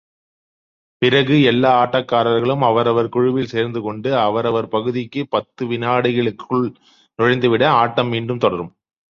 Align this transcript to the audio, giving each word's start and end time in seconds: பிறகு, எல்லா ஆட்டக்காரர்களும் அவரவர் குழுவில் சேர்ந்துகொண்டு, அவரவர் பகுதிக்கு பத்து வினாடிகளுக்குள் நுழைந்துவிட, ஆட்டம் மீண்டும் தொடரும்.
பிறகு, 1.01 1.41
எல்லா 1.41 1.71
ஆட்டக்காரர்களும் 1.83 2.59
அவரவர் 2.59 3.09
குழுவில் 3.09 3.51
சேர்ந்துகொண்டு, 3.51 4.17
அவரவர் 4.17 4.67
பகுதிக்கு 4.67 5.27
பத்து 5.29 5.65
வினாடிகளுக்குள் 5.65 6.65
நுழைந்துவிட, 7.19 7.65
ஆட்டம் 7.75 8.07
மீண்டும் 8.07 8.37
தொடரும். 8.37 8.73